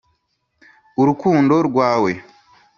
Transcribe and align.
urukundo 1.01 1.55
rwawe 1.67 2.11